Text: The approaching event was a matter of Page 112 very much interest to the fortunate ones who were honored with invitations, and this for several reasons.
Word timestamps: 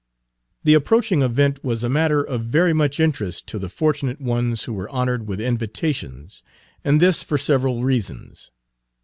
The 0.63 0.73
approaching 0.73 1.21
event 1.21 1.63
was 1.63 1.83
a 1.83 1.87
matter 1.87 2.23
of 2.23 2.39
Page 2.41 2.45
112 2.53 2.53
very 2.53 2.73
much 2.73 2.99
interest 2.99 3.45
to 3.49 3.59
the 3.59 3.69
fortunate 3.69 4.19
ones 4.19 4.63
who 4.63 4.73
were 4.73 4.89
honored 4.89 5.27
with 5.27 5.39
invitations, 5.39 6.41
and 6.83 6.99
this 6.99 7.21
for 7.21 7.37
several 7.37 7.83
reasons. 7.83 8.49